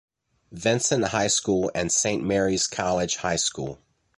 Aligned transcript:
Vincent 0.51 1.09
high 1.09 1.27
school 1.27 1.71
and 1.75 1.91
Saint 1.91 2.23
Mary's 2.23 2.65
College 2.65 3.17
High 3.17 3.35
School. 3.35 3.83